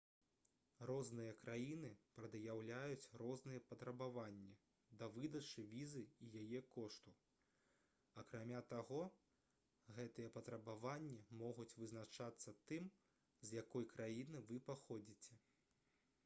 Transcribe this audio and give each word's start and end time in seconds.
розныя 0.89 1.33
краіны 1.41 1.89
прад'яўляюць 2.19 3.09
розныя 3.21 3.61
патрабаванні 3.73 4.53
да 5.03 5.09
выдачы 5.17 5.65
візы 5.75 6.01
і 6.29 6.31
яе 6.41 6.63
кошту 6.77 7.13
акрамя 8.23 8.63
таго 8.73 9.03
гэтыя 10.01 10.33
патрабаванні 10.41 11.21
могуць 11.45 11.71
вызначацца 11.83 12.57
тым 12.73 12.91
з 13.47 13.57
якой 13.63 13.89
краіны 13.95 14.45
вы 14.51 14.61
паходзіце 14.73 15.41